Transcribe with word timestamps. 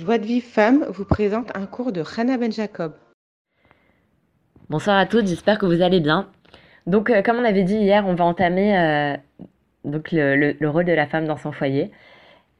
Joie 0.00 0.16
de 0.16 0.24
Vive 0.24 0.44
Femme 0.44 0.86
vous 0.88 1.04
présente 1.04 1.54
un 1.54 1.66
cours 1.66 1.92
de 1.92 2.02
Hannah 2.16 2.38
Ben 2.38 2.50
Jacob. 2.50 2.94
Bonsoir 4.70 4.96
à 4.96 5.04
toutes, 5.04 5.26
j'espère 5.26 5.58
que 5.58 5.66
vous 5.66 5.82
allez 5.82 6.00
bien. 6.00 6.30
Donc, 6.86 7.10
euh, 7.10 7.20
comme 7.20 7.36
on 7.36 7.44
avait 7.44 7.64
dit 7.64 7.76
hier, 7.76 8.06
on 8.06 8.14
va 8.14 8.24
entamer 8.24 8.78
euh, 8.78 9.14
donc 9.84 10.10
le, 10.10 10.36
le- 10.36 10.56
le 10.58 10.70
rôle 10.70 10.86
de 10.86 10.92
la 10.92 11.06
femme 11.06 11.26
dans 11.26 11.36
son 11.36 11.52
foyer. 11.52 11.90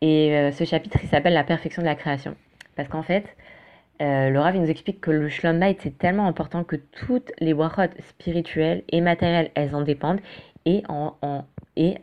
Et 0.02 0.36
euh, 0.36 0.52
ce 0.52 0.64
chapitre, 0.64 0.98
il 1.02 1.08
s'appelle 1.08 1.32
La 1.32 1.42
perfection 1.44 1.80
de 1.80 1.86
la 1.86 1.94
création. 1.94 2.36
Parce 2.76 2.88
qu'en 2.88 3.02
fait, 3.02 3.24
il 4.00 4.60
nous 4.60 4.68
explique 4.70 5.00
que 5.00 5.10
le 5.10 5.28
Bayit, 5.58 5.78
c'est 5.80 5.96
tellement 5.96 6.26
important 6.26 6.62
que 6.62 6.76
toutes 6.76 7.32
les 7.38 7.54
brachot 7.54 7.90
spirituelles 8.10 8.82
et 8.90 9.00
matérielles, 9.00 9.50
elles 9.54 9.74
en 9.74 9.80
dépendent. 9.82 10.20
Et, 10.66 10.82
en, 10.90 11.16
en- 11.22 11.44
et 11.76 11.96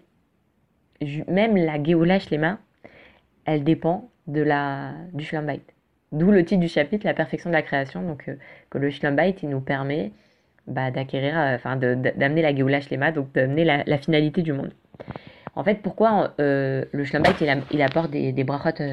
même 1.27 1.55
la 1.57 1.83
Géoula 1.83 2.17
Shlema, 2.19 2.57
elle 3.45 3.63
dépend 3.63 4.09
de 4.27 4.41
la, 4.41 4.93
du 5.13 5.27
Bayit. 5.31 5.63
D'où 6.11 6.31
le 6.31 6.45
titre 6.45 6.61
du 6.61 6.69
chapitre, 6.69 7.05
La 7.05 7.13
perfection 7.13 7.49
de 7.49 7.55
la 7.55 7.61
création. 7.61 8.01
Donc, 8.01 8.27
euh, 8.27 8.35
que 8.69 8.77
le 8.77 9.11
Bayit, 9.11 9.35
il 9.43 9.49
nous 9.49 9.61
permet 9.61 10.11
bah, 10.67 10.91
d'acquérir, 10.91 11.37
euh, 11.37 11.55
enfin, 11.55 11.75
d'amener 11.75 12.41
la 12.41 12.55
Géoula 12.55 12.81
Shlema, 12.81 13.11
donc 13.11 13.33
d'amener 13.33 13.65
la, 13.65 13.97
finalité 13.97 14.41
du 14.41 14.53
monde. 14.53 14.71
En 15.55 15.63
fait, 15.63 15.81
pourquoi 15.81 16.33
euh, 16.39 16.85
le 16.91 17.03
Bayit, 17.03 17.65
il, 17.71 17.81
apporte 17.81 18.11
des, 18.11 18.31
des 18.31 18.43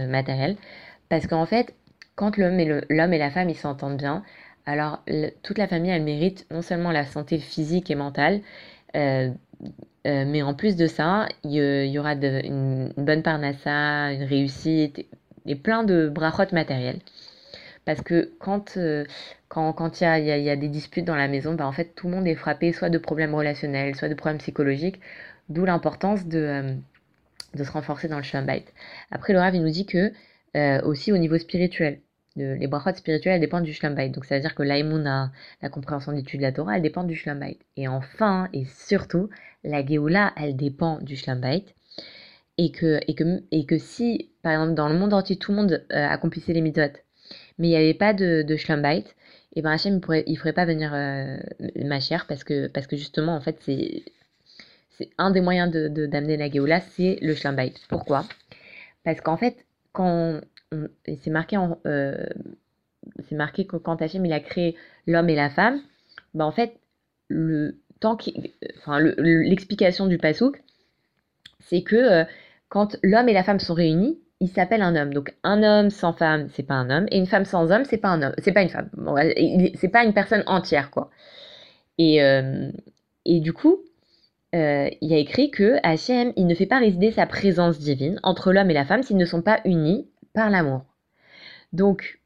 matérielles 0.08 0.56
Parce 1.08 1.26
qu'en 1.26 1.46
fait, 1.46 1.74
quand 2.16 2.36
l'homme 2.36 2.58
et, 2.58 2.80
et 2.90 3.18
la 3.18 3.30
femme, 3.30 3.50
ils 3.50 3.56
s'entendent 3.56 3.98
bien, 3.98 4.22
alors 4.66 5.04
toute 5.42 5.58
la 5.58 5.68
famille, 5.68 5.90
elle 5.90 6.04
mérite 6.04 6.46
non 6.50 6.62
seulement 6.62 6.90
la 6.90 7.04
santé 7.04 7.38
physique 7.38 7.90
et 7.90 7.94
mentale, 7.94 8.40
mais 8.94 10.42
en 10.42 10.54
plus 10.54 10.76
de 10.76 10.86
ça, 10.86 11.28
il 11.42 11.52
y, 11.52 11.98
aura 11.98 12.14
une, 12.14 12.92
une 12.96 13.04
bonne 13.04 13.22
parnassa, 13.22 14.12
une 14.12 14.22
réussite 14.22 15.04
et, 15.46 15.54
plein 15.56 15.84
de 15.84 16.08
brachot 16.08 16.52
matériels. 16.52 17.00
Parce 17.84 18.00
que 18.02 18.30
quand 18.40 18.76
euh, 18.76 19.04
quand, 19.48 20.00
il 20.00 20.04
y 20.04 20.06
a, 20.06 20.18
y 20.38 20.50
a- 20.50 20.56
des 20.56 20.68
disputes 20.68 21.04
dans 21.04 21.14
la 21.16 21.28
maison, 21.28 21.54
bah, 21.54 21.66
en 21.66 21.72
fait, 21.72 21.94
tout 21.94 22.08
le 22.08 22.14
monde 22.14 22.26
est 22.26 22.34
frappé 22.34 22.72
soit 22.72 22.90
de 22.90 22.98
problèmes 22.98 23.34
relationnels, 23.34 23.94
soit 23.96 24.08
de 24.08 24.14
problèmes 24.14 24.38
psychologiques, 24.38 25.00
d'où 25.48 25.64
l'importance 25.64 26.26
de, 26.26 26.38
euh, 26.38 26.74
de 27.54 27.64
se 27.64 27.70
renforcer 27.72 28.08
dans 28.08 28.18
le 28.18 28.46
Bayit. 28.46 28.64
Après, 29.10 29.32
le 29.32 29.38
Rav, 29.38 29.54
il 29.54 29.62
nous 29.62 29.70
dit 29.70 29.86
que 29.86 30.12
euh, 30.56 30.80
aussi 30.82 31.12
au 31.12 31.18
niveau 31.18 31.38
spirituel, 31.38 32.00
les 32.36 32.66
brachot 32.66 32.94
spirituelles 32.96 33.34
elles 33.34 33.40
dépendent 33.40 33.64
du 33.64 33.72
Shalom 33.72 33.96
Bayit. 33.96 34.10
Donc, 34.10 34.24
ça 34.24 34.34
veut 34.36 34.40
dire 34.40 34.54
que 34.54 34.62
l'aïmouna, 34.62 35.32
la 35.62 35.68
compréhension 35.68 36.12
d'étude 36.12 36.40
de 36.40 36.44
la 36.46 36.52
Torah, 36.52 36.76
elle 36.76 36.82
dépend 36.82 37.04
du 37.04 37.14
Shalom 37.16 37.40
Bayit. 37.40 37.60
Et 37.76 37.88
enfin, 37.88 38.48
et 38.52 38.64
surtout, 38.64 39.30
la 39.62 39.84
Géoula, 39.86 40.32
elle 40.36 40.56
dépend 40.56 40.98
du 41.00 41.16
Shalom 41.16 41.40
Bayit. 41.40 41.66
Et 42.58 42.70
que, 42.70 43.00
et, 43.08 43.14
que, 43.14 43.42
et 43.50 43.66
que 43.66 43.78
si, 43.78 44.30
par 44.42 44.52
exemple, 44.52 44.74
dans 44.74 44.88
le 44.88 44.96
monde 44.96 45.12
entier, 45.12 45.36
tout 45.36 45.50
le 45.52 45.56
monde 45.56 45.84
euh, 45.92 46.06
accomplissait 46.08 46.52
les 46.52 46.60
mitzvot, 46.60 46.92
mais 47.58 47.68
il 47.68 47.70
n'y 47.70 47.76
avait 47.76 47.94
pas 47.94 48.14
de, 48.14 48.42
de 48.42 48.56
Shalom 48.56 48.82
Bayit, 48.82 49.06
et 49.56 49.62
ben 49.62 49.70
Hachem, 49.72 50.00
il 50.10 50.24
il 50.26 50.36
ferait 50.38 50.52
pas 50.52 50.64
venir 50.64 50.92
euh, 50.94 51.36
ma 51.84 52.00
chère 52.00 52.26
parce 52.26 52.44
que, 52.44 52.68
parce 52.68 52.86
que 52.86 52.96
justement, 52.96 53.34
en 53.36 53.40
fait, 53.40 53.58
c'est, 53.60 54.04
un 55.18 55.30
des 55.30 55.40
moyens 55.40 55.70
de, 55.70 55.88
de- 55.88 56.06
d'amener 56.06 56.36
la 56.36 56.50
Géoula, 56.50 56.80
c'est 56.80 57.18
le 57.20 57.34
Shalom 57.34 57.56
Bayit. 57.56 57.74
Pourquoi? 57.88 58.24
Parce 59.04 59.20
qu'en 59.20 59.36
fait, 59.38 59.66
quand 59.92 60.40
c'est 61.06 61.30
marqué, 61.30 61.58
euh, 61.86 62.26
marqué 63.32 63.66
que 63.66 63.76
quand 63.76 64.00
Hachem 64.02 64.24
il 64.24 64.32
a 64.32 64.40
créé 64.40 64.76
l'homme 65.06 65.28
et 65.28 65.34
la 65.36 65.50
femme, 65.50 65.80
ben 66.34 66.44
en 66.44 66.52
fait, 66.52 66.78
le 67.28 67.76
qui, 68.18 68.52
enfin, 68.76 68.98
le- 68.98 69.14
le- 69.16 69.40
l'explication 69.42 70.06
du 70.06 70.18
pasouk, 70.18 70.62
c'est 71.60 71.82
que 71.82 71.96
euh, 71.96 72.24
quand 72.68 72.96
l'homme 73.02 73.28
et 73.28 73.32
la 73.32 73.44
femme 73.44 73.60
sont 73.60 73.74
réunis, 73.74 74.20
ils 74.40 74.48
s'appellent 74.48 74.82
un 74.82 74.96
homme. 74.96 75.14
Donc 75.14 75.34
un 75.44 75.62
homme 75.62 75.90
sans 75.90 76.12
femme, 76.12 76.48
c'est 76.52 76.62
pas 76.64 76.74
un 76.74 76.90
homme, 76.90 77.06
et 77.10 77.18
une 77.18 77.26
femme 77.26 77.44
sans 77.44 77.70
homme, 77.72 77.84
c'est 77.84 77.98
pas 77.98 78.08
un 78.08 78.22
homme, 78.22 78.34
c'est 78.38 78.52
pas 78.52 78.62
une 78.62 78.68
femme. 78.70 78.90
Bon, 78.94 79.16
il- 79.18 79.72
c'est 79.76 79.88
pas 79.88 80.04
une 80.04 80.14
personne 80.14 80.42
entière, 80.46 80.90
quoi. 80.90 81.10
Et, 81.98 82.22
euh, 82.22 82.70
et 83.24 83.40
du 83.40 83.52
coup, 83.52 83.78
euh, 84.54 84.88
il 85.00 85.10
y 85.10 85.14
a 85.14 85.18
écrit 85.18 85.50
que 85.50 85.76
Hachem, 85.82 86.32
il 86.36 86.46
ne 86.46 86.54
fait 86.54 86.66
pas 86.66 86.78
résider 86.80 87.10
sa 87.12 87.26
présence 87.26 87.78
divine 87.80 88.20
entre 88.22 88.52
l'homme 88.52 88.70
et 88.70 88.74
la 88.74 88.84
femme 88.86 89.02
s'ils 89.02 89.16
ne 89.16 89.24
sont 89.26 89.42
pas 89.42 89.60
unis 89.64 90.08
par 90.34 90.50
l'amour. 90.50 90.84
Donc, 91.72 92.20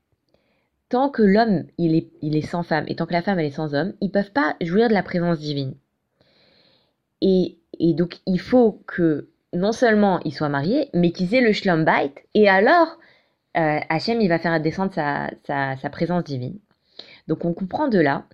tant 0.91 1.09
que 1.11 1.23
l'homme, 1.23 1.65
il 1.79 1.95
est, 1.97 2.11
il 2.23 2.37
est 2.37 2.43
sans 2.43 2.63
femme, 2.63 2.85
et 2.89 2.97
tant 2.97 3.07
que 3.07 3.15
la 3.15 3.23
femme, 3.23 3.39
elle 3.39 3.47
est 3.47 3.51
sans 3.51 3.75
homme, 3.75 3.95
ils 4.03 4.11
peuvent 4.13 4.33
pas 4.33 4.57
jouir 4.61 4.89
de 4.89 4.95
la 4.95 5.03
présence 5.03 5.39
divine. 5.39 5.75
Et, 7.21 7.59
et 7.79 7.95
donc, 7.95 8.19
il 8.27 8.41
faut 8.41 8.83
que 8.87 9.29
non 9.53 9.73
seulement 9.73 10.21
ils 10.25 10.35
soient 10.35 10.49
mariés, 10.49 10.91
mais 10.95 11.11
qu'ils 11.11 11.35
aient 11.35 11.41
le 11.41 11.53
shlom 11.53 11.85
bayit, 11.85 12.15
et 12.35 12.49
alors, 12.49 12.99
euh, 13.57 13.81
Hachem, 13.89 14.21
il 14.21 14.29
va 14.29 14.39
faire 14.39 14.61
descendre 14.61 14.93
sa, 14.93 15.31
sa, 15.45 15.91
présence 15.91 16.25
divine. 16.25 16.59
Donc, 17.27 17.45
on 17.45 17.53
comprend 17.55 17.89
de 17.89 17.99
là 17.99 18.25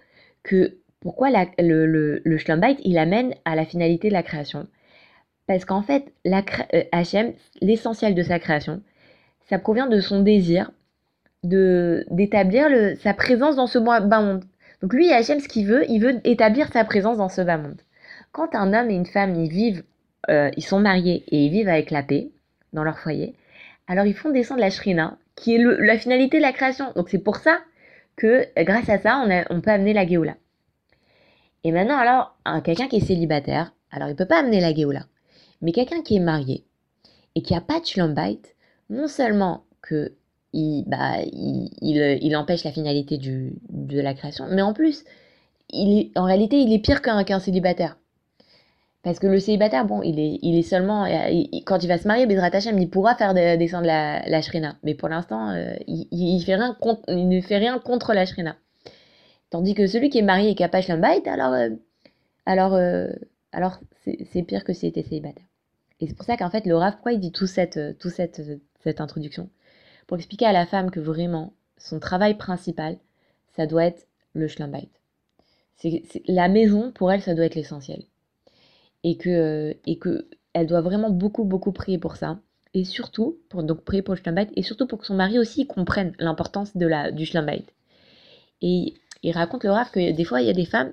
que 0.42 0.78
pourquoi 1.00 1.30
le, 1.30 1.86
le, 1.86 2.22
il 2.84 2.98
amène 2.98 3.34
à 3.44 3.54
la 3.54 3.64
finalité 3.64 4.08
de 4.08 4.14
la 4.14 4.22
création. 4.22 4.66
Parce 5.46 5.64
qu'en 5.64 5.82
fait, 5.82 6.12
la, 6.24 6.42
euh, 6.74 6.82
Hachem, 6.92 7.32
l'essentiel 7.60 8.14
de 8.14 8.22
sa 8.22 8.38
création, 8.38 8.82
ça 9.48 9.58
provient 9.58 9.86
de 9.86 10.00
son 10.00 10.20
désir 10.20 10.70
de 11.42 12.06
d'établir 12.10 12.68
sa 13.02 13.12
présence 13.12 13.56
dans 13.56 13.66
ce 13.66 13.78
bas 13.78 14.00
monde. 14.00 14.44
Donc 14.80 14.94
lui, 14.94 15.12
Hachem, 15.12 15.40
ce 15.40 15.48
qu'il 15.48 15.66
veut, 15.66 15.84
il 15.90 16.00
veut 16.00 16.20
établir 16.24 16.72
sa 16.72 16.84
présence 16.84 17.18
dans 17.18 17.28
ce 17.28 17.42
bas 17.42 17.58
monde. 17.58 17.80
Quand 18.32 18.54
un 18.54 18.72
homme 18.72 18.90
et 18.90 18.94
une 18.94 19.06
femme, 19.06 19.34
ils 19.34 19.50
vivent, 19.50 19.84
euh, 20.30 20.50
ils 20.56 20.64
sont 20.64 20.80
mariés 20.80 21.24
et 21.28 21.46
ils 21.46 21.50
vivent 21.50 21.68
avec 21.68 21.90
la 21.90 22.02
paix 22.02 22.30
dans 22.72 22.84
leur 22.84 22.98
foyer, 22.98 23.34
alors 23.86 24.06
ils 24.06 24.14
font 24.14 24.30
descendre 24.30 24.60
la 24.60 24.70
shrina, 24.70 25.18
qui 25.36 25.54
est 25.54 25.58
la 25.58 25.98
finalité 25.98 26.38
de 26.38 26.42
la 26.42 26.52
création. 26.52 26.92
Donc 26.96 27.08
c'est 27.08 27.18
pour 27.18 27.36
ça 27.36 27.58
que 28.16 28.46
grâce 28.62 28.88
à 28.88 28.98
ça, 28.98 29.24
on, 29.50 29.60
peut 29.60 29.70
amener 29.70 29.92
la 29.92 30.06
Géoula. 30.06 30.36
Et 31.64 31.72
maintenant, 31.72 31.98
alors, 31.98 32.36
un- 32.44 32.60
quelqu'un 32.60 32.88
qui 32.88 32.96
est 32.96 33.06
célibataire, 33.06 33.72
alors 33.90 34.08
il 34.08 34.16
peut 34.16 34.26
pas 34.26 34.38
amener 34.40 34.60
la 34.60 34.74
Géoula. 34.74 35.06
Mais 35.62 35.72
quelqu'un 35.72 36.02
qui 36.02 36.16
est 36.16 36.20
marié 36.20 36.64
et 37.34 37.42
qui 37.42 37.54
a 37.54 37.60
pas 37.60 37.80
de 37.80 37.86
shalom 37.86 38.14
bayit, 38.14 38.42
non 38.90 39.08
seulement 39.08 39.64
que 39.82 40.12
il, 40.52 40.84
bah, 40.86 41.16
empêche 42.38 42.62
la 42.62 42.70
finalité 42.70 43.18
de 43.18 44.00
la 44.00 44.14
création, 44.14 44.46
mais 44.50 44.62
en 44.62 44.72
plus, 44.72 45.04
en 45.72 46.24
réalité, 46.24 46.58
il 46.58 46.72
est 46.72 46.78
pire 46.78 47.02
qu'un 47.02 47.24
qu'un 47.24 47.40
célibataire. 47.40 47.96
Parce 49.04 49.18
que 49.18 49.26
le 49.26 49.38
célibataire, 49.38 49.84
bon, 49.84 50.02
il 50.02 50.18
est, 50.18 50.38
il 50.42 50.58
est 50.58 50.62
seulement. 50.62 51.04
euh, 51.04 51.42
quand 51.66 51.82
il 51.84 51.88
va 51.88 51.98
se 51.98 52.08
marier, 52.08 52.26
Bezrat 52.26 52.50
il 52.76 52.88
pourra 52.90 53.14
faire 53.14 53.34
de- 53.34 53.56
descendre 53.56 53.86
la, 53.86 54.26
la 54.26 54.40
shrina. 54.42 54.76
Mais 54.82 54.94
pour 54.94 55.08
l'instant, 55.08 55.50
euh, 55.50 55.74
il, 55.86 56.08
ne 56.10 57.40
fait 57.42 57.58
rien 57.58 57.78
contre 57.78 58.14
la 58.14 58.24
shrina. 58.24 58.56
Tandis 59.50 59.74
que 59.74 59.86
celui 59.86 60.08
qui 60.08 60.18
est 60.18 60.22
marié 60.22 60.50
et 60.50 60.54
qui 60.54 60.64
a 60.64 60.68
pas 60.70 60.80
Shalom 60.80 61.02
Bayit, 61.02 61.28
alors, 61.28 61.52
euh, 61.52 61.68
alors, 62.46 62.74
alors 63.52 63.78
c'est 64.30 64.42
pire 64.42 64.64
que 64.64 64.72
s'il 64.72 64.88
était 64.88 65.02
célibataire. 65.02 65.44
Et 66.00 66.06
c'est 66.08 66.14
pour 66.16 66.24
ça 66.26 66.36
qu'en 66.36 66.50
fait, 66.50 66.66
le 66.66 66.76
Rav, 66.76 66.94
pourquoi 66.94 67.12
il 67.12 67.20
dit 67.20 67.30
tout 67.32 67.46
cette, 67.46 67.98
tout 67.98 68.10
cette, 68.10 68.42
cette 68.82 69.00
introduction? 69.02 69.50
Pour 70.06 70.16
expliquer 70.16 70.46
à 70.46 70.52
la 70.52 70.66
femme 70.66 70.90
que 70.90 71.00
vraiment, 71.00 71.52
son 71.76 72.00
travail 72.00 72.34
principal, 72.34 72.96
ça 73.54 73.66
doit 73.66 73.84
être 73.84 74.06
le 74.32 74.48
c'est- 76.10 76.22
la 76.26 76.48
maison, 76.48 76.90
pour 76.92 77.12
elle, 77.12 77.22
ça 77.22 77.34
doit 77.34 77.44
être 77.44 77.54
l'essentiel. 77.54 78.04
Et 79.04 79.16
que, 79.16 79.30
euh, 79.30 79.74
et 79.86 79.98
que 79.98 80.26
elle 80.52 80.66
doit 80.66 80.80
vraiment 80.80 81.10
beaucoup, 81.10 81.44
beaucoup 81.44 81.72
prier 81.72 81.98
pour 81.98 82.16
ça. 82.16 82.40
Et 82.74 82.84
surtout, 82.84 83.38
pour 83.48 83.62
donc 83.62 83.84
prier 83.84 84.02
pour 84.02 84.14
le 84.14 84.20
et 84.56 84.62
surtout 84.62 84.86
pour 84.88 84.98
que 84.98 85.06
son 85.06 85.14
mari 85.14 85.38
aussi 85.38 85.66
comprenne 85.66 86.12
l'importance 86.18 86.76
de 86.76 86.86
la, 86.86 87.12
du 87.12 87.24
Bayit. 87.32 87.66
Et 88.62 88.94
il 89.22 89.32
raconte 89.32 89.64
le 89.64 89.70
Rav 89.70 89.90
que 89.90 90.12
des 90.12 90.24
fois, 90.24 90.40
il 90.40 90.46
y 90.48 90.50
a 90.50 90.54
des 90.54 90.64
femmes 90.64 90.92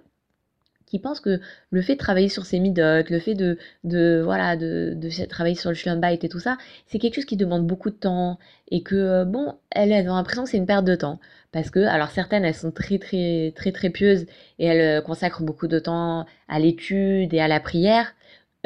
qui 0.91 0.99
pensent 0.99 1.21
que 1.21 1.39
le 1.69 1.81
fait 1.81 1.93
de 1.93 1.99
travailler 1.99 2.27
sur 2.27 2.45
ses 2.45 2.59
midotes, 2.59 3.09
le 3.09 3.19
fait 3.19 3.33
de, 3.33 3.57
de 3.85 4.21
voilà 4.23 4.57
de, 4.57 4.93
de 4.93 5.25
travailler 5.25 5.55
sur 5.55 5.71
le 5.71 5.95
bayit 5.95 6.25
et 6.25 6.29
tout 6.29 6.39
ça, 6.39 6.57
c'est 6.85 6.99
quelque 6.99 7.15
chose 7.15 7.25
qui 7.25 7.37
demande 7.37 7.65
beaucoup 7.65 7.89
de 7.89 7.95
temps 7.95 8.37
et 8.71 8.83
que 8.83 8.95
euh, 8.95 9.25
bon, 9.25 9.55
elles, 9.71 9.93
elles 9.93 10.09
ont 10.09 10.15
l'impression 10.15 10.43
que 10.43 10.49
c'est 10.49 10.57
une 10.57 10.65
perte 10.65 10.83
de 10.83 10.95
temps. 10.95 11.19
Parce 11.53 11.69
que 11.69 11.79
alors 11.79 12.09
certaines 12.09 12.43
elles 12.43 12.55
sont 12.55 12.71
très 12.71 12.99
très 12.99 13.53
très 13.55 13.71
très 13.71 13.89
pieuses 13.89 14.25
et 14.59 14.65
elles 14.65 14.99
euh, 14.99 15.01
consacrent 15.01 15.43
beaucoup 15.43 15.67
de 15.67 15.79
temps 15.79 16.25
à 16.49 16.59
l'étude 16.59 17.33
et 17.33 17.39
à 17.39 17.47
la 17.47 17.61
prière. 17.61 18.13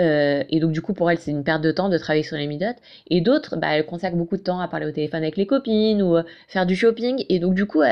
Euh, 0.01 0.44
et 0.50 0.60
donc 0.60 0.71
du 0.71 0.81
coup 0.81 0.94
pour 0.94 1.10
elles 1.10 1.19
c'est 1.19 1.31
une 1.31 1.44
perte 1.44 1.62
de 1.62 1.71
temps 1.71 1.89
de 1.89 1.98
travailler 2.00 2.24
sur 2.24 2.38
les 2.38 2.48
midotes. 2.48 2.78
Et 3.07 3.21
d'autres 3.21 3.56
bah, 3.56 3.78
elles 3.78 3.86
consacrent 3.86 4.18
beaucoup 4.18 4.38
de 4.38 4.42
temps 4.44 4.60
à 4.60 4.68
parler 4.68 4.88
au 4.88 4.92
téléphone 4.92 5.21
avec 5.21 5.38
les 5.38 5.45
copines 5.45 6.01
ou 6.01 6.18
faire 6.48 6.66
du 6.66 6.75
shopping. 6.75 7.24
Et 7.30 7.38
donc 7.38 7.54
du 7.54 7.68
coup 7.68 7.83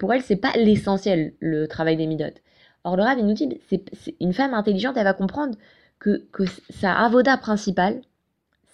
pour 0.00 0.12
elles 0.12 0.22
c'est 0.22 0.36
pas 0.36 0.52
l'essentiel 0.56 1.34
le 1.38 1.68
travail 1.68 1.96
des 1.96 2.06
midotes 2.06 2.42
Or, 2.84 2.96
le 2.96 3.02
Rav, 3.02 3.18
il 3.18 3.26
nous 3.26 3.32
dit, 3.32 3.48
c'est, 3.68 4.14
une 4.20 4.34
femme 4.34 4.52
intelligente, 4.52 4.96
elle 4.96 5.04
va 5.04 5.14
comprendre 5.14 5.56
que, 5.98 6.26
que 6.32 6.44
sa 6.68 6.92
avoda 6.92 7.36
principale, 7.38 8.02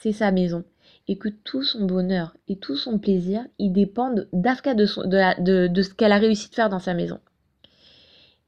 c'est 0.00 0.12
sa 0.12 0.32
maison. 0.32 0.64
Et 1.06 1.16
que 1.16 1.28
tout 1.28 1.62
son 1.62 1.86
bonheur 1.86 2.36
et 2.48 2.56
tout 2.56 2.76
son 2.76 2.98
plaisir, 2.98 3.44
ils 3.58 3.72
dépendent 3.72 4.28
d'Afka 4.32 4.74
de, 4.74 4.84
de, 5.06 5.68
de, 5.68 5.82
ce 5.82 5.94
qu'elle 5.94 6.12
a 6.12 6.18
réussi 6.18 6.50
de 6.50 6.54
faire 6.54 6.68
dans 6.68 6.78
sa 6.78 6.94
maison. 6.94 7.18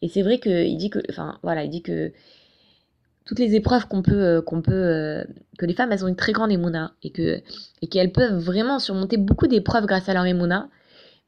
Et 0.00 0.08
c'est 0.08 0.22
vrai 0.22 0.38
qu'il 0.38 0.76
dit 0.76 0.90
que, 0.90 0.98
enfin, 1.10 1.38
voilà, 1.42 1.64
il 1.64 1.70
dit 1.70 1.82
que 1.82 2.12
toutes 3.24 3.38
les 3.38 3.54
épreuves 3.54 3.86
qu'on 3.86 4.02
peut, 4.02 4.14
euh, 4.14 4.42
qu'on 4.42 4.62
peut, 4.62 4.72
euh, 4.72 5.24
que 5.58 5.66
les 5.66 5.74
femmes, 5.74 5.92
elles 5.92 6.04
ont 6.04 6.08
une 6.08 6.16
très 6.16 6.32
grande 6.32 6.50
émouna 6.50 6.92
et 7.02 7.10
que, 7.10 7.40
et 7.82 7.86
qu'elles 7.86 8.12
peuvent 8.12 8.36
vraiment 8.36 8.80
surmonter 8.80 9.16
beaucoup 9.16 9.46
d'épreuves 9.46 9.86
grâce 9.86 10.08
à 10.08 10.14
leur 10.14 10.26
émouna. 10.26 10.68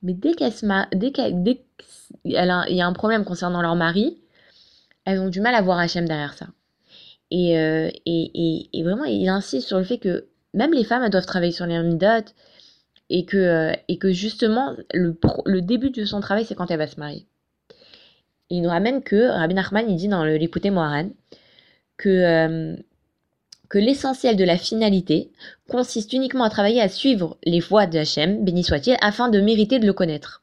Mais 0.03 0.13
dès 0.13 0.33
se 0.33 0.97
dès 0.97 1.13
qu'elles, 1.13 1.43
dès 1.43 1.63
qu'il 2.25 2.33
y 2.33 2.37
a 2.37 2.87
un 2.87 2.93
problème 2.93 3.25
concernant 3.25 3.63
leur 3.63 3.77
mari, 3.77 4.19
elles 5.05 5.21
ont 5.21 5.29
du 5.29 5.41
mal 5.41 5.55
à 5.55 5.63
voir 5.63 5.79
Hachem 5.79 6.07
derrière 6.07 6.35
ça. 6.35 6.47
Et, 7.31 7.59
euh, 7.59 7.91
et, 8.07 8.31
et, 8.35 8.69
et, 8.73 8.83
vraiment, 8.83 9.05
il 9.05 9.29
insiste 9.29 9.67
sur 9.67 9.79
le 9.79 9.85
fait 9.85 9.99
que 9.99 10.29
même 10.53 10.73
les 10.73 10.85
femmes, 10.85 11.03
elles 11.03 11.11
doivent 11.11 11.27
travailler 11.27 11.53
sur 11.53 11.67
les 11.67 11.83
midot 11.83 12.25
et 13.11 13.25
que, 13.25 13.73
et 13.89 13.99
que 13.99 14.13
justement, 14.13 14.75
le, 14.93 15.19
le 15.47 15.61
début 15.61 15.91
de 15.91 16.05
son 16.05 16.21
travail, 16.21 16.45
c'est 16.45 16.55
quand 16.55 16.71
elle 16.71 16.79
va 16.79 16.87
se 16.87 16.99
marier. 16.99 17.27
Il 18.51 18.63
nous 18.63 18.69
ramène 18.69 19.03
que 19.03 19.31
Rabbi 19.31 19.55
Nachman, 19.55 19.89
il 19.89 19.97
dit 19.97 20.09
dans 20.09 20.25
l'écouter 20.25 20.71
Moharan, 20.71 21.11
que, 21.97 22.09
euh, 22.09 22.77
que 23.69 23.79
l'essentiel 23.79 24.37
de 24.37 24.45
la 24.45 24.57
finalité 24.57 25.33
consiste 25.69 26.13
uniquement 26.13 26.45
à 26.45 26.51
travailler 26.51 26.81
à 26.81 26.89
suivre 26.89 27.39
les 27.45 27.61
voies 27.61 27.87
de 27.87 27.99
Hachem, 27.99 28.45
béni 28.45 28.63
soit-il, 28.63 28.97
afin 29.01 29.29
de 29.29 29.41
mériter 29.41 29.79
de 29.79 29.87
le 29.87 29.93
connaître. 29.93 30.43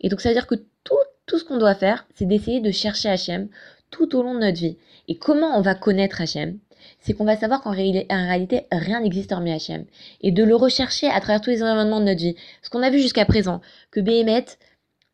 Et 0.00 0.08
donc 0.08 0.20
ça 0.20 0.30
veut 0.30 0.34
dire 0.34 0.46
que 0.46 0.56
tout, 0.84 0.94
tout 1.26 1.38
ce 1.38 1.44
qu'on 1.44 1.58
doit 1.58 1.74
faire, 1.74 2.06
c'est 2.14 2.26
d'essayer 2.26 2.60
de 2.60 2.70
chercher 2.70 3.10
Hachem 3.10 3.48
tout 3.96 4.14
au 4.16 4.22
long 4.22 4.34
de 4.34 4.40
notre 4.40 4.58
vie. 4.58 4.76
Et 5.08 5.16
comment 5.16 5.56
on 5.56 5.62
va 5.62 5.74
connaître 5.74 6.20
Hachem? 6.20 6.58
C'est 7.00 7.14
qu'on 7.14 7.24
va 7.24 7.36
savoir 7.36 7.62
qu'en 7.62 7.70
réalité, 7.70 8.66
rien 8.70 9.00
n'existe 9.00 9.32
hormis 9.32 9.52
Hachem. 9.52 9.84
Et 10.20 10.32
de 10.32 10.44
le 10.44 10.54
rechercher 10.54 11.08
à 11.08 11.20
travers 11.20 11.40
tous 11.40 11.50
les 11.50 11.62
événements 11.62 12.00
de 12.00 12.06
notre 12.06 12.20
vie. 12.20 12.36
Ce 12.62 12.70
qu'on 12.70 12.82
a 12.82 12.90
vu 12.90 13.00
jusqu'à 13.00 13.24
présent, 13.24 13.60
que 13.90 14.00
Béhémet, 14.00 14.44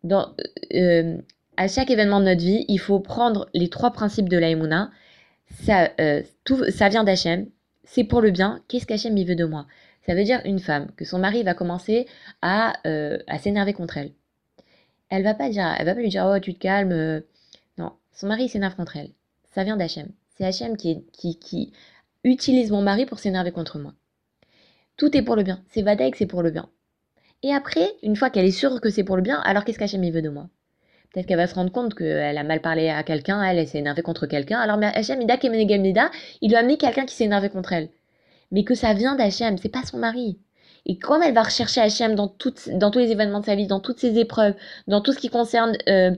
dans, 0.03 0.35
euh, 0.75 1.17
à 1.57 1.69
chaque 1.69 1.91
événement 1.91 2.21
de 2.21 2.27
notre 2.27 2.41
vie, 2.41 2.65
il 2.69 2.79
faut 2.79 2.99
prendre 2.99 3.49
les 3.55 3.69
trois 3.69 3.93
principes 3.93 4.29
de 4.29 4.39
l'Aïmouna, 4.39 4.91
ça, 5.65 5.91
euh, 6.01 6.23
tout, 6.45 6.65
ça 6.71 6.89
vient 6.89 7.05
d'Hachem, 7.05 7.47
c'est 7.85 8.05
pour 8.05 8.21
le 8.21 8.31
bien, 8.31 8.61
qu'est-ce 8.69 8.87
qu'Hachem 8.87 9.15
veut 9.23 9.37
de 9.37 9.45
moi? 9.45 9.67
Ça 10.07 10.15
veut 10.15 10.25
dire 10.25 10.41
une 10.45 10.59
femme, 10.59 10.89
que 10.97 11.05
son 11.05 11.19
mari 11.19 11.43
va 11.43 11.55
commencer 11.55 12.07
à, 12.41 12.73
euh, 12.87 13.19
à 13.29 13.39
s'énerver 13.39 13.73
contre 13.73 13.99
elle. 13.99 14.11
Elle 15.11 15.23
va 15.23 15.35
pas 15.35 15.51
dire, 15.51 15.73
elle 15.79 15.87
va 15.87 15.95
pas 15.95 16.01
lui 16.01 16.09
dire, 16.09 16.27
oh 16.27 16.39
tu 16.41 16.55
te 16.55 16.59
calmes. 16.59 17.23
Son 18.13 18.27
mari 18.27 18.49
s'énerve 18.49 18.77
contre 18.77 18.97
elle. 18.97 19.11
Ça 19.55 19.65
vient 19.65 19.77
d'Hachem. 19.77 20.09
C'est 20.37 20.45
Hachem 20.45 20.77
qui, 20.77 21.73
utilise 22.25 22.71
mon 22.71 22.83
mari 22.83 23.07
pour 23.07 23.19
s'énerver 23.19 23.53
contre 23.53 23.79
moi. 23.79 23.95
Tout 24.97 25.17
est 25.17 25.23
pour 25.23 25.37
le 25.37 25.43
bien. 25.43 25.63
C'est 25.69 25.83
Vadaïk, 25.83 26.17
c'est 26.17 26.27
pour 26.27 26.43
le 26.43 26.51
bien. 26.51 26.69
Et 27.43 27.53
après, 27.53 27.91
une 28.03 28.17
fois 28.17 28.31
qu'elle 28.31 28.45
est 28.45 28.53
sûre 28.53 28.81
que 28.81 28.91
c'est 28.91 29.03
pour 29.03 29.17
le 29.17 29.23
bien, 29.23 29.41
alors 29.41 29.65
qu'est-ce 29.65 29.79
qu'Hachem 29.79 30.09
veut 30.11 30.23
de 30.23 30.29
moi? 30.29 30.49
Peut-être 31.13 31.27
qu'elle 31.27 31.37
va 31.37 31.47
se 31.47 31.55
rendre 31.55 31.73
compte 31.73 31.95
qu'elle 31.95 32.39
a 32.39 32.45
mal 32.45 32.61
parlé 32.61 32.89
à 32.89 33.03
quelqu'un, 33.03 33.43
elle, 33.43 33.67
s'est 33.67 33.79
énervée 33.79 34.03
contre 34.03 34.27
quelqu'un. 34.27 34.61
Alors, 34.61 34.79
Hachem, 34.83 35.21
il 35.21 35.27
lui 35.27 35.33
a 35.33 35.37
quelqu'un 36.77 37.05
qui 37.05 37.15
s'est 37.15 37.25
énervé 37.25 37.51
contre 37.51 37.73
elle. 37.73 37.91
Mais 38.51 38.65
que 38.65 38.75
ça 38.75 38.95
vient 38.95 39.17
d'Hachem, 39.17 39.59
c'est 39.59 39.69
pas 39.69 39.85
son 39.85 39.99
mari. 39.99 40.39
Et 40.87 40.99
comme 40.99 41.23
elle 41.23 41.35
va 41.35 41.43
rechercher 41.43 41.81
Hachem 41.81 42.15
dans, 42.15 42.35
dans 42.75 42.91
tous 42.91 42.99
les 42.99 43.11
événements 43.11 43.41
de 43.41 43.47
sa 43.47 43.55
vie, 43.55 43.67
dans 43.67 43.81
toutes 43.81 43.99
ses 43.99 44.19
épreuves, 44.19 44.55
dans 44.87 45.01
tout 45.01 45.13
ce 45.13 45.19
qui 45.19 45.29
concerne 45.29 45.77
euh, 45.89 46.13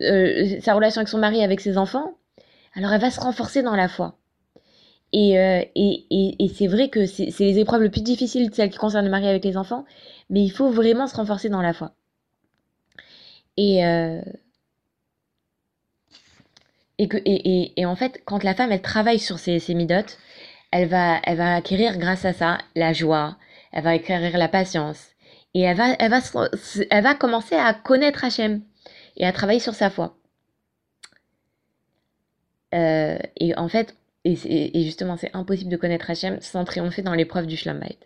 euh, 0.00 0.60
sa 0.60 0.74
relation 0.74 1.00
avec 1.00 1.08
son 1.08 1.18
mari, 1.18 1.42
avec 1.42 1.60
ses 1.60 1.78
enfants, 1.78 2.14
alors 2.74 2.92
elle 2.92 3.00
va 3.00 3.10
se 3.10 3.20
renforcer 3.20 3.62
dans 3.62 3.76
la 3.76 3.88
foi. 3.88 4.18
Et, 5.12 5.38
euh, 5.38 5.62
et, 5.74 6.04
et, 6.10 6.48
c'est 6.48 6.66
vrai 6.66 6.88
que 6.88 7.06
c'est 7.06 7.32
les 7.40 7.58
épreuves 7.58 7.82
les 7.82 7.90
plus 7.90 8.02
difficiles, 8.02 8.50
celles 8.52 8.70
qui 8.70 8.78
concernent 8.78 9.04
le 9.04 9.10
mari 9.10 9.28
avec 9.28 9.44
les 9.44 9.56
enfants, 9.56 9.84
mais 10.30 10.42
il 10.42 10.50
faut 10.50 10.70
vraiment 10.70 11.06
se 11.06 11.16
renforcer 11.16 11.48
dans 11.48 11.62
la 11.62 11.72
foi. 11.72 11.92
Et, 13.56 13.86
euh, 13.86 14.20
et, 16.98 17.08
que, 17.08 17.16
et, 17.24 17.80
et, 17.80 17.86
en 17.86 17.96
fait, 17.96 18.20
quand 18.24 18.42
la 18.42 18.54
femme, 18.54 18.72
elle 18.72 18.82
travaille 18.82 19.18
sur 19.18 19.38
ses, 19.38 19.58
ses 19.58 19.74
midotes, 19.74 20.18
elle 20.72 20.88
va, 20.88 21.20
elle 21.24 21.38
va 21.38 21.54
acquérir 21.54 21.96
grâce 21.98 22.24
à 22.24 22.32
ça 22.32 22.58
la 22.74 22.92
joie, 22.92 23.36
elle 23.72 23.84
va 23.84 23.90
acquérir 23.90 24.36
la 24.36 24.48
patience, 24.48 25.06
et 25.54 25.62
elle 25.62 25.76
va, 25.76 25.94
elle 25.98 26.10
va, 26.10 26.20
elle 26.90 27.02
va 27.02 27.14
commencer 27.14 27.54
à 27.54 27.72
connaître 27.72 28.24
Hachem 28.24 28.60
et 29.16 29.26
à 29.26 29.32
travailler 29.32 29.60
sur 29.60 29.74
sa 29.74 29.90
foi. 29.90 30.16
Euh, 32.74 33.18
et 33.36 33.56
en 33.56 33.68
fait, 33.68 33.96
et, 34.24 34.82
justement, 34.82 35.16
c'est 35.16 35.30
impossible 35.34 35.70
de 35.70 35.76
connaître 35.76 36.10
Hachem 36.10 36.40
sans 36.40 36.64
triompher 36.64 37.02
dans 37.02 37.14
l'épreuve 37.14 37.46
du 37.46 37.56
Shlambait. 37.56 37.98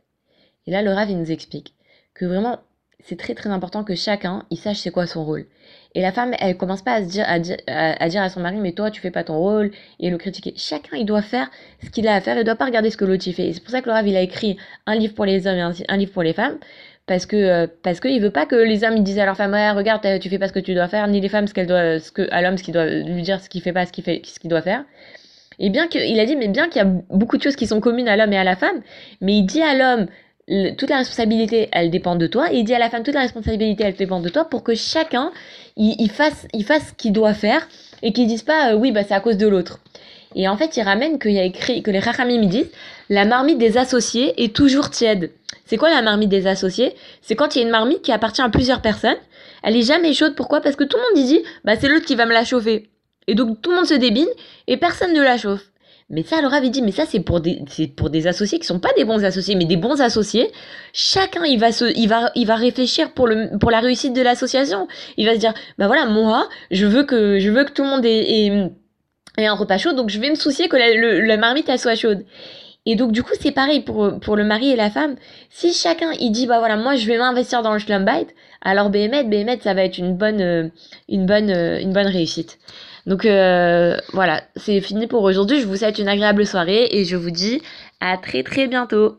Et 0.67 0.71
là, 0.71 0.83
le 0.83 0.93
Rav, 0.93 1.11
il 1.11 1.19
nous 1.19 1.33
explique 1.33 1.75
que 2.13 2.27
vraiment, 2.27 2.59
c'est 3.03 3.19
très 3.19 3.35
très 3.35 3.49
important 3.49 3.83
que 3.83 3.95
chacun 3.95 4.45
il 4.51 4.59
sache 4.59 4.79
c'est 4.79 4.91
quoi 4.91 5.07
son 5.07 5.25
rôle. 5.25 5.47
Et 5.95 6.03
la 6.03 6.13
femme, 6.13 6.35
elle 6.39 6.57
commence 6.59 6.83
pas 6.83 6.93
à 6.93 7.01
dire 7.01 7.25
à, 7.27 7.35
à, 7.35 8.09
dire 8.09 8.23
à 8.23 8.29
son 8.29 8.41
mari 8.41 8.59
mais 8.59 8.73
toi 8.73 8.91
tu 8.91 9.01
fais 9.01 9.11
pas 9.11 9.25
ton 9.25 9.39
rôle 9.39 9.71
et 9.99 10.11
le 10.11 10.19
critiquer. 10.19 10.53
Chacun 10.57 10.99
il 10.99 11.07
doit 11.07 11.23
faire 11.23 11.51
ce 11.83 11.89
qu'il 11.89 12.07
a 12.09 12.15
à 12.15 12.21
faire, 12.21 12.37
il 12.37 12.45
doit 12.45 12.57
pas 12.57 12.67
regarder 12.67 12.91
ce 12.91 12.99
que 12.99 13.07
l'autre 13.07 13.25
fait. 13.25 13.49
Et 13.49 13.53
c'est 13.55 13.61
pour 13.61 13.71
ça 13.71 13.81
que 13.81 13.87
le 13.87 13.93
Rav 13.93 14.07
il 14.07 14.17
a 14.17 14.21
écrit 14.21 14.59
un 14.85 14.97
livre 14.97 15.15
pour 15.15 15.25
les 15.25 15.47
hommes 15.47 15.57
et 15.57 15.85
un, 15.89 15.97
livre 15.97 16.13
pour 16.13 16.23
les 16.23 16.35
femmes 16.35 16.59
parce 17.07 17.27
que 17.27 17.37
euh, 17.37 17.67
parce 17.83 18.01
qu'il 18.01 18.21
veut 18.21 18.31
pas 18.31 18.47
que 18.47 18.57
les 18.57 18.85
hommes 18.85 19.03
disent 19.03 19.19
à 19.19 19.27
leur 19.27 19.37
femme 19.37 19.55
regarde 19.77 20.07
tu 20.21 20.29
fais 20.29 20.39
pas 20.39 20.49
ce 20.49 20.53
que 20.53 20.61
tu 20.61 20.75
dois 20.75 20.89
faire 20.89 21.07
ni 21.09 21.21
les 21.21 21.29
femmes 21.29 21.47
ce 21.47 21.55
qu'elles 21.55 21.67
doivent 21.67 21.99
ce 21.99 22.13
que 22.13 22.29
à 22.31 22.43
l'homme 22.43 22.57
ce 22.57 22.63
qu'il 22.63 22.75
doit 22.75 22.87
lui 22.87 23.23
dire 23.23 23.41
ce 23.41 23.49
qu'il 23.49 23.63
fait 23.63 23.73
pas 23.73 23.87
ce 23.87 23.93
qu'il 23.93 24.05
fait 24.05 24.23
ce 24.25 24.39
qu'il 24.39 24.51
doit 24.51 24.63
faire. 24.63 24.85
Et 25.59 25.69
bien 25.69 25.89
qu'il 25.89 26.19
a 26.19 26.25
dit 26.25 26.37
mais 26.37 26.49
bien 26.49 26.69
qu'il 26.69 26.83
y 26.83 26.85
a 26.85 26.91
beaucoup 27.11 27.37
de 27.37 27.43
choses 27.43 27.57
qui 27.57 27.67
sont 27.67 27.81
communes 27.81 28.09
à 28.09 28.17
l'homme 28.17 28.33
et 28.33 28.39
à 28.39 28.45
la 28.45 28.57
femme, 28.57 28.81
mais 29.21 29.35
il 29.35 29.45
dit 29.45 29.63
à 29.63 29.75
l'homme 29.75 30.07
toute 30.77 30.91
la 30.91 30.99
responsabilité, 30.99 31.69
elle 31.73 31.91
dépend 31.91 32.17
de 32.17 32.27
toi. 32.27 32.53
Et 32.53 32.59
il 32.59 32.65
dit 32.65 32.75
à 32.75 32.79
la 32.79 32.91
femme, 32.91 33.03
toute 33.03 33.15
la 33.15 33.21
responsabilité, 33.21 33.85
elle 33.85 33.95
dépend 33.95 34.21
de 34.21 34.29
toi 34.29 34.45
pour 34.45 34.65
que 34.65 34.75
chacun, 34.75 35.31
il, 35.77 36.11
fasse, 36.11 36.47
il 36.53 36.65
fasse 36.65 36.89
ce 36.89 36.93
qu'il 36.95 37.13
doit 37.13 37.35
faire 37.35 37.69
et 38.03 38.13
qu'il 38.13 38.27
dise 38.27 38.43
pas, 38.43 38.73
euh, 38.73 38.77
oui, 38.77 38.91
bah, 38.91 39.03
c'est 39.07 39.15
à 39.15 39.21
cause 39.21 39.37
de 39.37 39.47
l'autre. 39.47 39.81
Et 40.35 40.49
en 40.49 40.57
fait, 40.57 40.77
il 40.77 40.83
ramène 40.83 41.19
qu'il 41.19 41.37
a 41.39 41.45
écrit, 41.45 41.83
que 41.83 41.91
les 41.91 41.99
Rachamim 41.99 42.47
disent, 42.47 42.71
la 43.09 43.25
marmite 43.25 43.59
des 43.59 43.79
associés 43.79 44.43
est 44.43 44.55
toujours 44.55 44.91
tiède. 44.91 45.31
C'est 45.71 45.77
quoi 45.77 45.89
la 45.89 46.03
marmite 46.03 46.31
des 46.31 46.49
associés? 46.49 46.97
C'est 47.23 47.37
quand 47.37 47.55
il 47.55 47.61
y 47.61 47.63
a 47.63 47.65
une 47.65 47.71
marmite 47.71 48.03
qui 48.03 48.11
appartient 48.11 48.43
à 48.43 48.49
plusieurs 48.49 48.83
personnes. 48.83 49.19
Elle 49.63 49.77
est 49.77 49.83
jamais 49.83 50.13
chaude. 50.15 50.35
Pourquoi? 50.35 50.61
Parce 50.61 50.75
que 50.75 50.83
tout 50.83 50.97
le 50.97 51.21
monde 51.21 51.25
dit, 51.29 51.45
bah, 51.63 51.75
c'est 51.79 51.87
l'autre 51.87 52.07
qui 52.07 52.17
va 52.17 52.27
me 52.27 52.33
la 52.33 52.45
chauffer. 52.45 52.91
Et 53.29 53.37
donc 53.37 53.63
tout 53.63 53.71
le 53.71 53.77
monde 53.77 53.87
se 53.87 53.95
débine 53.95 54.27
et 54.67 54.79
personne 54.79 55.13
ne 55.13 55.23
la 55.23 55.39
chauffe. 55.39 55.71
Mais 56.09 56.25
ça, 56.25 56.43
Laura 56.43 56.57
avait 56.57 56.71
dit, 56.71 56.83
mais 56.83 56.91
ça, 56.91 57.05
c'est 57.07 57.21
pour 57.21 57.41
des, 57.41 57.63
c'est 57.69 57.87
pour 57.87 58.11
des 58.11 58.27
associés 58.27 58.59
qui 58.59 58.67
sont 58.67 58.81
pas 58.81 58.93
des 58.97 59.05
bons 59.05 59.25
associés, 59.25 59.55
mais 59.55 59.65
des 59.65 59.77
bons 59.77 60.01
associés. 60.01 60.51
Chacun, 60.93 61.45
il 61.45 61.61
va 61.61 61.71
se, 61.71 61.85
il 61.97 62.09
va, 62.09 62.33
il 62.35 62.49
va 62.49 62.57
réfléchir 62.57 63.13
pour 63.13 63.29
le, 63.29 63.57
pour 63.61 63.71
la 63.71 63.79
réussite 63.79 64.13
de 64.13 64.23
l'association. 64.23 64.89
Il 65.19 65.27
va 65.27 65.35
se 65.35 65.39
dire, 65.39 65.55
bah 65.79 65.87
voilà, 65.87 66.07
moi, 66.07 66.49
je 66.73 66.85
veux 66.85 67.05
que, 67.05 67.39
je 67.39 67.49
veux 67.49 67.63
que 67.63 67.71
tout 67.71 67.85
le 67.85 67.91
monde 67.91 68.05
ait, 68.05 68.73
un 69.39 69.55
repas 69.55 69.79
chaud, 69.79 69.93
donc 69.93 70.11
je 70.11 70.19
vais 70.19 70.31
me 70.31 70.35
soucier 70.35 70.69
que 70.69 70.77
la, 70.77 71.25
la 71.25 71.37
marmite, 71.37 71.69
elle 71.69 71.79
soit 71.79 71.95
chaude. 71.95 72.25
Et 72.91 72.97
donc, 72.97 73.13
du 73.13 73.23
coup, 73.23 73.35
c'est 73.41 73.53
pareil 73.53 73.83
pour, 73.83 74.35
le 74.35 74.45
mari 74.45 74.73
et 74.73 74.75
la 74.75 74.91
femme. 74.91 75.15
Si 75.49 75.73
chacun, 75.73 76.11
il 76.19 76.33
dit, 76.33 76.49
bah 76.49 76.59
voilà, 76.59 76.77
moi, 76.77 76.97
je 76.97 77.07
vais 77.07 77.19
m'investir 77.19 77.63
dans 77.63 77.73
le 77.73 77.79
schlumbite, 77.79 78.35
alors 78.63 78.91
BMED, 78.91 79.31
BMED, 79.31 79.63
ça 79.63 79.75
va 79.75 79.85
être 79.85 79.97
une 79.97 80.17
bonne, 80.17 80.41
euh, 80.41 80.69
une 81.09 81.25
bonne, 81.25 81.51
euh, 81.51 81.79
une 81.81 81.93
bonne 81.93 82.09
réussite. 82.09 82.59
Donc 83.07 83.27
euh, 83.27 83.97
voilà, 84.13 84.43
c'est 84.57 84.81
fini 84.81 85.07
pour 85.07 85.23
aujourd'hui. 85.23 85.61
Je 85.61 85.67
vous 85.67 85.77
souhaite 85.77 86.01
une 86.01 86.09
agréable 86.09 86.45
soirée 86.45 86.89
et 86.91 87.05
je 87.05 87.15
vous 87.15 87.31
dis 87.31 87.63
à 88.01 88.17
très 88.17 88.43
très 88.43 88.67
bientôt. 88.67 89.19